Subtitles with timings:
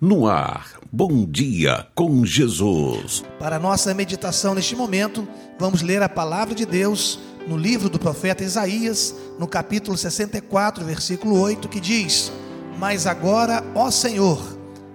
[0.00, 3.24] No ar, bom dia com Jesus.
[3.36, 5.26] Para nossa meditação neste momento,
[5.58, 11.40] vamos ler a palavra de Deus no livro do profeta Isaías, no capítulo 64, versículo
[11.40, 12.30] 8, que diz:
[12.78, 14.40] Mas agora, ó Senhor,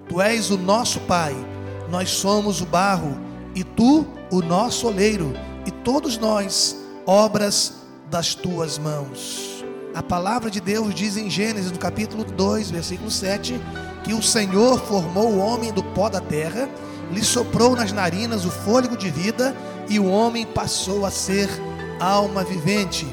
[0.08, 1.36] tu és o nosso Pai,
[1.90, 3.20] nós somos o barro,
[3.54, 5.34] e tu o nosso oleiro,
[5.66, 7.74] e todos nós, obras
[8.10, 9.53] das tuas mãos.
[9.96, 13.62] A palavra de Deus diz em Gênesis, no capítulo 2, versículo 7
[14.04, 16.68] que o Senhor formou o homem do pó da terra,
[17.12, 19.56] lhe soprou nas narinas o fôlego de vida
[19.88, 21.48] e o homem passou a ser
[22.00, 23.06] alma vivente.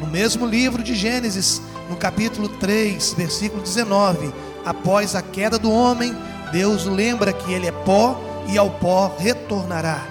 [0.00, 1.60] No mesmo livro de Gênesis,
[1.90, 4.32] no capítulo 3, versículo 19,
[4.64, 6.16] após a queda do homem,
[6.52, 10.06] Deus lembra que ele é pó e ao pó retornará.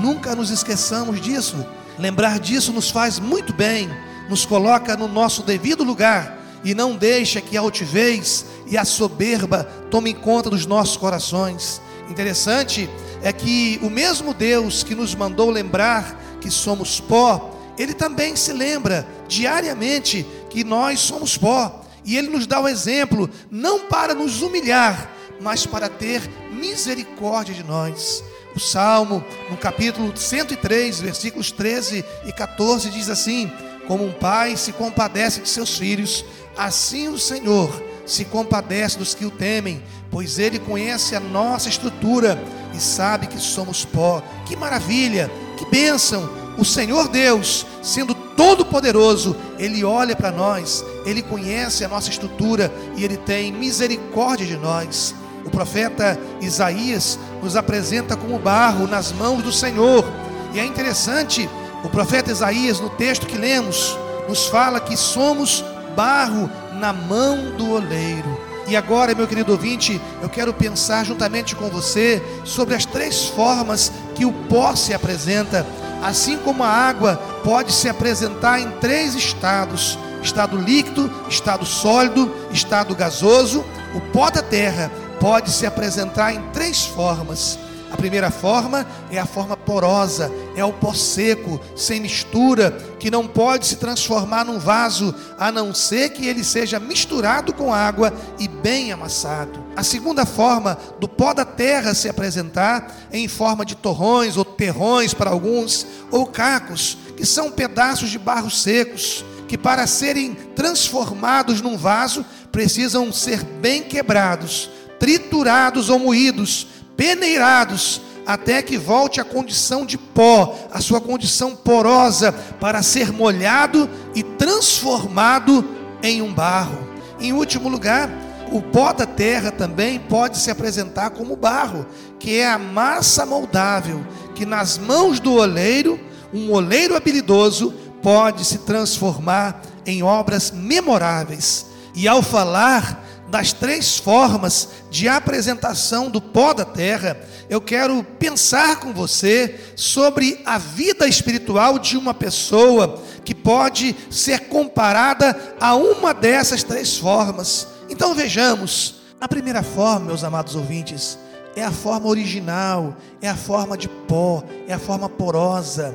[0.00, 1.64] Nunca nos esqueçamos disso.
[1.96, 3.88] Lembrar disso nos faz muito bem,
[4.28, 9.64] nos coloca no nosso devido lugar e não deixa que a altivez e a soberba
[9.90, 11.80] tomem conta dos nossos corações.
[12.10, 12.88] Interessante
[13.22, 18.52] é que o mesmo Deus que nos mandou lembrar que somos pó, ele também se
[18.52, 21.84] lembra diariamente que nós somos pó.
[22.04, 25.10] E ele nos dá o exemplo, não para nos humilhar,
[25.40, 28.24] mas para ter misericórdia de nós.
[28.56, 33.52] O Salmo, no capítulo 103, versículos 13 e 14, diz assim:
[33.88, 36.24] Como um pai se compadece de seus filhos,
[36.58, 37.70] Assim o Senhor
[38.04, 42.36] se compadece dos que o temem, pois ele conhece a nossa estrutura
[42.74, 44.20] e sabe que somos pó.
[44.44, 46.28] Que maravilha, que bênção!
[46.58, 53.04] O Senhor Deus, sendo todo-poderoso, ele olha para nós, ele conhece a nossa estrutura e
[53.04, 55.14] ele tem misericórdia de nós.
[55.44, 60.04] O profeta Isaías nos apresenta como barro nas mãos do Senhor.
[60.52, 61.48] E é interessante,
[61.84, 63.96] o profeta Isaías, no texto que lemos,
[64.28, 65.64] nos fala que somos
[65.96, 68.48] barro na mão do oleiro.
[68.66, 73.90] E agora, meu querido ouvinte, eu quero pensar juntamente com você sobre as três formas
[74.14, 75.66] que o pó se apresenta.
[76.02, 82.94] Assim como a água pode se apresentar em três estados: estado líquido, estado sólido, estado
[82.94, 87.58] gasoso, o pó da terra pode se apresentar em três formas.
[87.90, 93.26] A primeira forma é a forma porosa, é o pó seco, sem mistura, que não
[93.26, 98.46] pode se transformar num vaso, a não ser que ele seja misturado com água e
[98.46, 99.64] bem amassado.
[99.74, 105.14] A segunda forma do pó da terra se apresentar em forma de torrões ou terrões
[105.14, 111.76] para alguns, ou cacos, que são pedaços de barro secos, que para serem transformados num
[111.76, 116.66] vaso precisam ser bem quebrados, triturados ou moídos
[116.98, 123.88] peneirados, até que volte à condição de pó, a sua condição porosa, para ser molhado
[124.16, 125.64] e transformado
[126.02, 126.76] em um barro.
[127.20, 128.10] Em último lugar,
[128.50, 131.86] o pó da terra também pode se apresentar como barro,
[132.18, 134.04] que é a massa moldável,
[134.34, 136.00] que nas mãos do oleiro,
[136.34, 137.72] um oleiro habilidoso,
[138.02, 141.66] pode se transformar em obras memoráveis.
[141.94, 148.80] E ao falar das três formas de apresentação do pó da terra, eu quero pensar
[148.80, 156.14] com você sobre a vida espiritual de uma pessoa que pode ser comparada a uma
[156.14, 157.68] dessas três formas.
[157.88, 161.18] Então vejamos, a primeira forma, meus amados ouvintes,
[161.54, 165.94] é a forma original, é a forma de pó, é a forma porosa.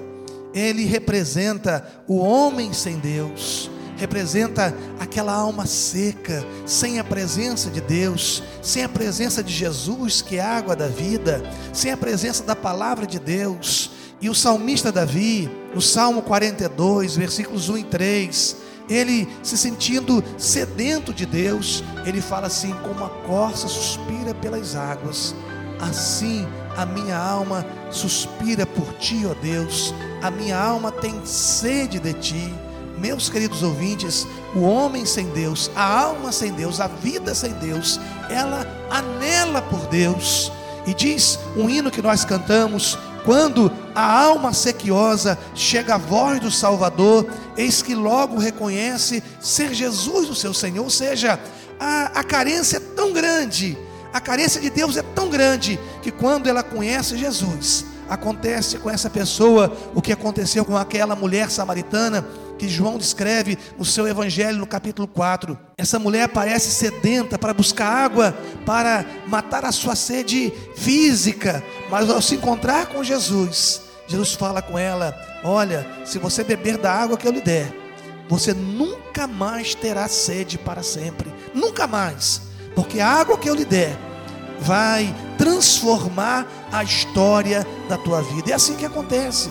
[0.54, 8.44] Ele representa o homem sem Deus representa aquela alma seca, sem a presença de Deus,
[8.62, 12.56] sem a presença de Jesus, que é a água da vida, sem a presença da
[12.56, 13.92] palavra de Deus.
[14.22, 18.56] E o salmista Davi, no Salmo 42, versículos 1 e 3,
[18.90, 25.36] ele se sentindo sedento de Deus, ele fala assim: como a corça suspira pelas águas,
[25.80, 32.14] assim a minha alma suspira por ti, ó Deus, a minha alma tem sede de
[32.14, 32.54] ti.
[32.98, 38.00] Meus queridos ouvintes, o homem sem Deus, a alma sem Deus, a vida sem Deus,
[38.30, 40.52] ela anela por Deus.
[40.86, 46.52] E diz um hino que nós cantamos: quando a alma sequiosa chega à voz do
[46.52, 47.26] Salvador,
[47.58, 50.84] eis que logo reconhece ser Jesus o seu Senhor.
[50.84, 51.40] Ou seja,
[51.80, 53.78] a, a carência é tão grande,
[54.14, 59.10] a carência de Deus é tão grande, que quando ela conhece Jesus, acontece com essa
[59.10, 62.26] pessoa o que aconteceu com aquela mulher samaritana
[62.64, 65.60] que João descreve no seu evangelho no capítulo 4.
[65.78, 68.34] Essa mulher parece sedenta para buscar água,
[68.66, 74.80] para matar a sua sede física, mas ao se encontrar com Jesus, Jesus fala com
[74.80, 75.14] ela:
[75.44, 77.70] Olha, se você beber da água que eu lhe der,
[78.30, 82.44] você nunca mais terá sede para sempre, nunca mais,
[82.74, 83.98] porque a água que eu lhe der
[84.62, 88.52] vai transformar a história da tua vida.
[88.52, 89.50] É assim que acontece.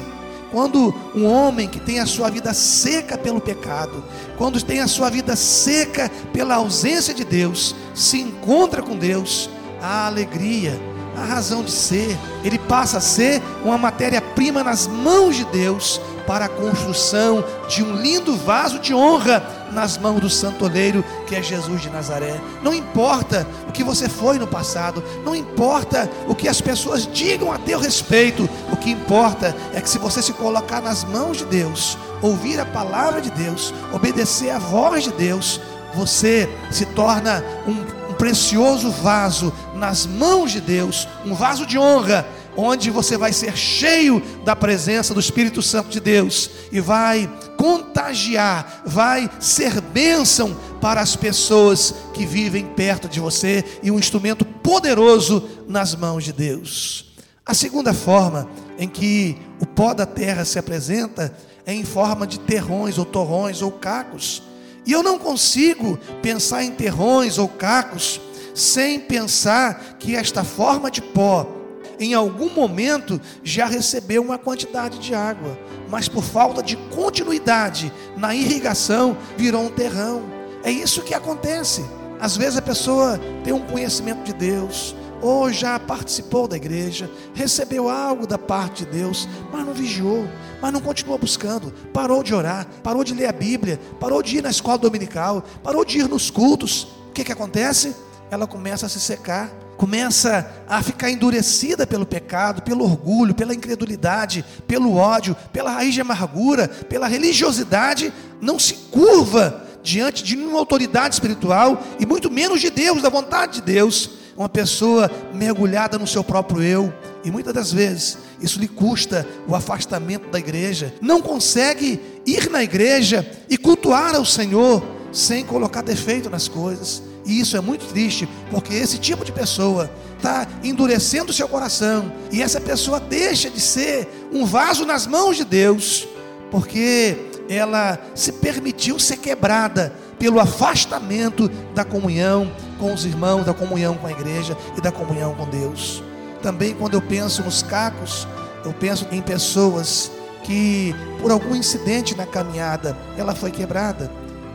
[0.53, 4.05] Quando um homem que tem a sua vida seca pelo pecado,
[4.37, 9.49] quando tem a sua vida seca pela ausência de Deus, se encontra com Deus,
[9.81, 10.79] a alegria,
[11.17, 16.47] a razão de ser, ele passa a ser uma matéria-prima nas mãos de Deus para
[16.47, 19.43] a construção de um lindo vaso de honra
[19.73, 22.41] nas mãos do santo oleiro que é Jesus de Nazaré.
[22.63, 27.51] Não importa o que você foi no passado, não importa o que as pessoas digam
[27.51, 31.47] a teu respeito, o que importa é que se você se colocar nas mãos de
[31.47, 35.61] Deus, ouvir a palavra de Deus, obedecer a voz de Deus,
[35.95, 42.27] você se torna um, um precioso vaso nas mãos de Deus, um vaso de honra
[42.57, 48.83] onde você vai ser cheio da presença do Espírito Santo de Deus e vai contagiar,
[48.85, 55.49] vai ser bênção para as pessoas que vivem perto de você e um instrumento poderoso
[55.69, 57.13] nas mãos de Deus.
[57.45, 61.35] A segunda forma em que o pó da terra se apresenta
[61.65, 64.43] é em forma de terrões ou torrões ou cacos.
[64.85, 68.21] E eu não consigo pensar em terrões ou cacos
[68.55, 71.62] sem pensar que esta forma de pó
[71.99, 75.59] em algum momento já recebeu uma quantidade de água,
[75.89, 80.23] mas por falta de continuidade na irrigação virou um terrão.
[80.65, 81.85] É isso que acontece.
[82.21, 87.89] Às vezes a pessoa tem um conhecimento de Deus, ou já participou da igreja, recebeu
[87.89, 90.29] algo da parte de Deus, mas não vigiou,
[90.61, 94.43] mas não continuou buscando, parou de orar, parou de ler a Bíblia, parou de ir
[94.43, 96.89] na escola dominical, parou de ir nos cultos.
[97.09, 97.95] O que, que acontece?
[98.31, 99.51] Ela começa a se secar,
[99.83, 106.01] começa a ficar endurecida pelo pecado, pelo orgulho, pela incredulidade, pelo ódio, pela raiz de
[106.01, 112.71] amargura, pela religiosidade, não se curva diante de nenhuma autoridade espiritual e muito menos de
[112.71, 114.11] Deus, da vontade de Deus.
[114.37, 116.95] Uma pessoa mergulhada no seu próprio eu,
[117.25, 120.95] e muitas das vezes isso lhe custa o afastamento da igreja.
[121.01, 124.81] Não consegue ir na igreja e cultuar ao Senhor
[125.11, 129.91] sem colocar defeito nas coisas e isso é muito triste, porque esse tipo de pessoa
[130.17, 135.37] está endurecendo o seu coração, e essa pessoa deixa de ser um vaso nas mãos
[135.37, 136.07] de Deus,
[136.51, 137.17] porque
[137.49, 144.07] ela se permitiu ser quebrada pelo afastamento da comunhão com os irmãos, da comunhão com
[144.07, 146.03] a igreja e da comunhão com Deus.
[146.41, 148.27] Também quando eu penso nos cacos,
[148.65, 150.11] eu penso em pessoas
[150.45, 154.11] que por algum incidente na caminhada ela foi quebrada.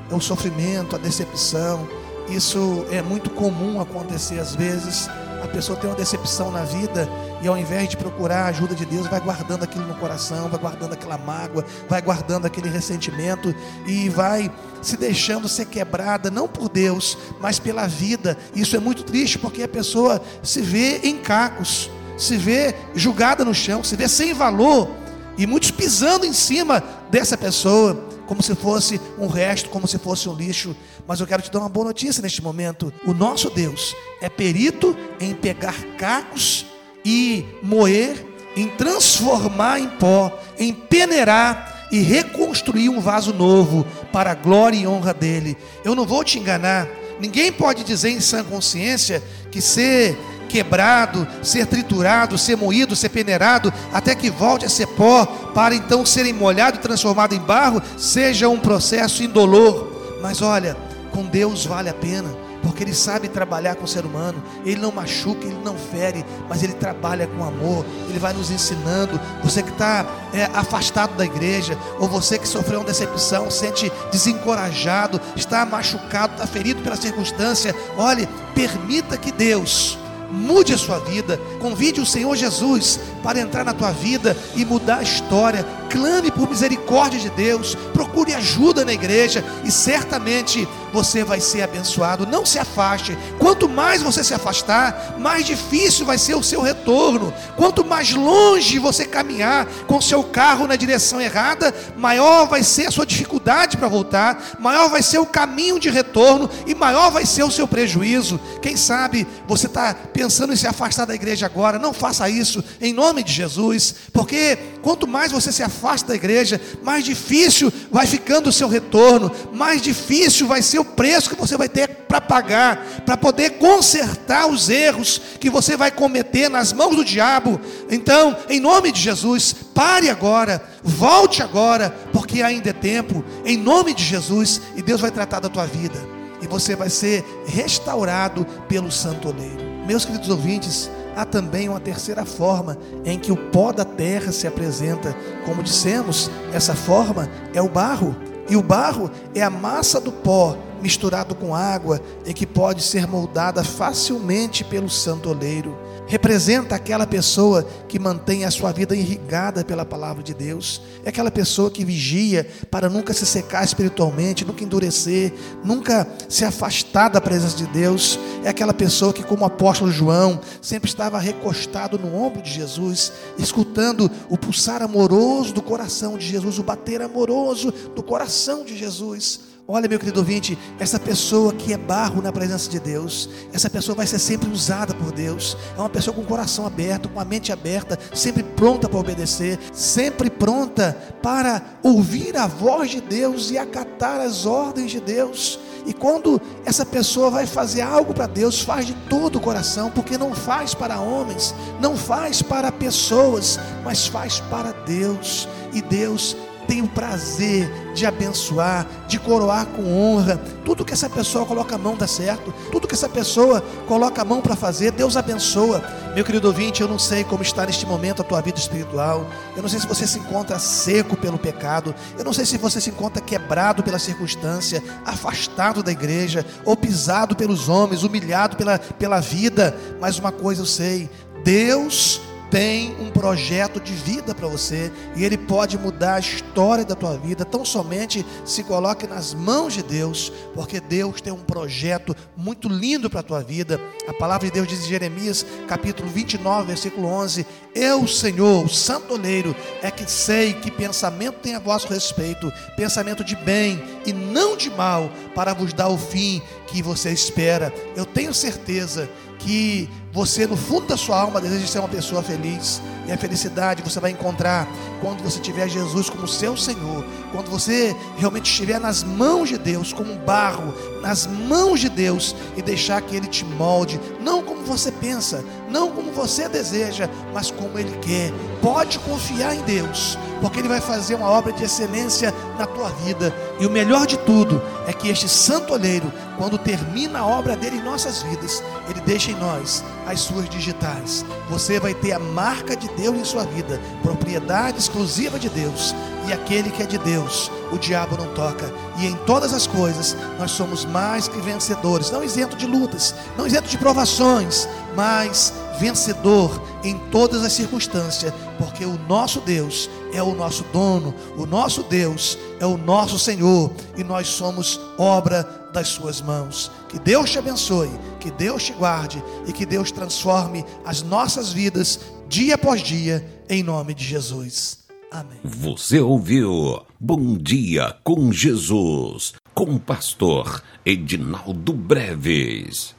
[0.09, 1.87] É o sofrimento, a decepção,
[2.29, 5.09] isso é muito comum acontecer às vezes.
[5.41, 7.07] A pessoa tem uma decepção na vida
[7.41, 10.59] e ao invés de procurar a ajuda de Deus, vai guardando aquilo no coração, vai
[10.59, 13.53] guardando aquela mágoa, vai guardando aquele ressentimento
[13.85, 14.51] e vai
[14.81, 18.37] se deixando ser quebrada, não por Deus, mas pela vida.
[18.55, 23.53] Isso é muito triste porque a pessoa se vê em cacos, se vê julgada no
[23.53, 24.89] chão, se vê sem valor
[25.37, 30.29] e muitos pisando em cima dessa pessoa como se fosse um resto, como se fosse
[30.29, 30.75] um lixo.
[31.07, 32.93] Mas eu quero te dar uma boa notícia neste momento.
[33.05, 36.65] O nosso Deus é perito em pegar cacos
[37.03, 38.23] e moer,
[38.55, 44.87] em transformar em pó, em peneirar e reconstruir um vaso novo para a glória e
[44.87, 45.57] honra dele.
[45.83, 46.87] Eu não vou te enganar.
[47.19, 50.17] Ninguém pode dizer em sã consciência que ser
[50.47, 56.05] quebrado, ser triturado, ser moído, ser peneirado, até que volte a ser pó, para então
[56.05, 60.17] ser molhado e transformado em barro, seja um processo indolor.
[60.21, 60.75] Mas olha,
[61.11, 62.29] com Deus vale a pena,
[62.61, 66.63] porque Ele sabe trabalhar com o ser humano, Ele não machuca, Ele não fere, mas
[66.63, 69.19] Ele trabalha com amor, Ele vai nos ensinando.
[69.43, 75.19] Você que está é, afastado da igreja, ou você que sofreu uma decepção, sente desencorajado,
[75.35, 79.97] está machucado, está ferido pela circunstância, olhe, permita que Deus
[80.31, 84.99] mude a sua vida, convide o Senhor Jesus para entrar na tua vida e mudar
[84.99, 85.63] a história.
[85.89, 92.25] Clame por misericórdia de Deus, procure ajuda na igreja e certamente você vai ser abençoado.
[92.25, 93.17] Não se afaste.
[93.39, 97.33] Quanto mais você se afastar, mais difícil vai ser o seu retorno.
[97.55, 102.91] Quanto mais longe você caminhar com seu carro na direção errada, maior vai ser a
[102.91, 107.43] sua dificuldade para voltar, maior vai ser o caminho de retorno e maior vai ser
[107.43, 108.39] o seu prejuízo.
[108.61, 112.93] Quem sabe você está pensando em se afastar da igreja agora, não faça isso em
[112.93, 118.49] nome de Jesus, porque quanto mais você se afasta da igreja, mais difícil vai ficando
[118.49, 123.03] o seu retorno, mais difícil vai ser o preço que você vai ter para pagar,
[123.05, 127.59] para poder consertar os erros que você vai cometer nas mãos do diabo.
[127.89, 133.93] Então, em nome de Jesus, pare agora, volte agora, porque ainda é tempo, em nome
[133.93, 135.99] de Jesus, e Deus vai tratar da tua vida,
[136.41, 139.65] e você vai ser restaurado pelo Santo Oleiro.
[139.85, 144.45] Meus queridos ouvintes, há também uma terceira forma em que o pó da terra se
[144.45, 145.15] apresenta.
[145.43, 148.15] Como dissemos, essa forma é o barro.
[148.47, 153.07] E o barro é a massa do pó misturado com água e que pode ser
[153.07, 155.75] moldada facilmente pelo santo oleiro
[156.07, 161.29] representa aquela pessoa que mantém a sua vida irrigada pela palavra de Deus, é aquela
[161.29, 165.33] pessoa que vigia para nunca se secar espiritualmente, nunca endurecer,
[165.63, 170.39] nunca se afastar da presença de Deus, é aquela pessoa que, como o apóstolo João,
[170.61, 176.57] sempre estava recostado no ombro de Jesus, escutando o pulsar amoroso do coração de Jesus,
[176.57, 179.56] o bater amoroso do coração de Jesus.
[179.69, 183.97] Olha, meu querido ouvinte, essa pessoa que é barro na presença de Deus, essa pessoa
[183.97, 185.57] vai ser sempre usada por Deus.
[185.75, 189.59] É uma pessoa com o coração aberto, com a mente aberta, sempre pronta para obedecer,
[189.73, 195.59] sempre pronta para ouvir a voz de Deus e acatar as ordens de Deus.
[195.85, 200.17] E quando essa pessoa vai fazer algo para Deus, faz de todo o coração, porque
[200.17, 205.45] não faz para homens, não faz para pessoas, mas faz para Deus.
[205.73, 210.37] E Deus tem o prazer de abençoar, de coroar com honra.
[210.65, 212.53] Tudo que essa pessoa coloca a mão dá certo.
[212.71, 215.81] Tudo que essa pessoa coloca a mão para fazer, Deus abençoa.
[216.13, 219.25] Meu querido ouvinte, eu não sei como está neste momento a tua vida espiritual.
[219.55, 221.95] Eu não sei se você se encontra seco pelo pecado.
[222.17, 227.35] Eu não sei se você se encontra quebrado pela circunstância, afastado da igreja, ou pisado
[227.35, 229.75] pelos homens, humilhado pela, pela vida.
[229.99, 231.09] Mas uma coisa eu sei:
[231.43, 236.95] Deus tem um projeto de vida para você e ele pode mudar a história da
[236.95, 237.43] tua vida.
[237.43, 243.09] Tão somente se coloque nas mãos de Deus, porque Deus tem um projeto muito lindo
[243.09, 243.79] para a tua vida.
[244.07, 247.45] A palavra de Deus diz em Jeremias, capítulo 29, versículo 11:
[247.79, 253.23] Eu, Senhor, o santo oleiro, é que sei que pensamento tem a vosso respeito, pensamento
[253.23, 257.71] de bem e não de mal, para vos dar o fim que você espera.
[257.95, 259.07] Eu tenho certeza
[259.37, 262.81] que você, no fundo da sua alma, deseja ser uma pessoa feliz.
[263.07, 264.67] E a felicidade você vai encontrar
[264.99, 267.05] quando você tiver Jesus como seu Senhor.
[267.31, 272.35] Quando você realmente estiver nas mãos de Deus, como um barro, nas mãos de Deus,
[272.55, 275.45] e deixar que Ele te molde, não como você pensa,
[275.77, 278.33] não como você deseja, mas como Ele quer.
[278.63, 283.31] Pode confiar em Deus, porque Ele vai fazer uma obra de excelência na tua vida.
[283.59, 287.77] E o melhor de tudo é que este santo olheiro, quando termina a obra dele
[287.77, 291.23] em nossas vidas, Ele deixa em nós as suas digitais.
[291.47, 295.93] Você vai ter a marca de Deus em sua vida, propriedade exclusiva de Deus.
[296.27, 298.73] E aquele que é de Deus, o diabo não toca.
[298.97, 303.45] E em todas as coisas, nós somos mais que vencedores, não isento de lutas, não
[303.45, 310.33] isento de provações, mas vencedor em todas as circunstâncias, porque o nosso Deus é o
[310.33, 315.43] nosso dono, o nosso Deus é o nosso Senhor, e nós somos obra
[315.73, 316.71] das suas mãos.
[316.89, 321.99] Que Deus te abençoe, que Deus te guarde e que Deus transforme as nossas vidas
[322.27, 324.79] dia após dia, em nome de Jesus.
[325.11, 325.39] Amém.
[325.43, 332.96] Você ouviu Bom Dia com Jesus, com o pastor Edinaldo Breves.